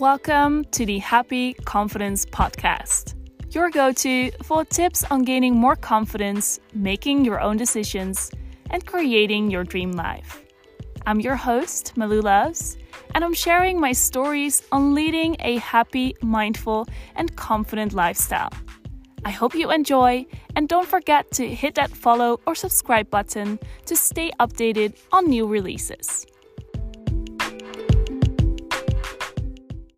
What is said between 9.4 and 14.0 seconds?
your dream life. I'm your host, Malu Loves, and I'm sharing my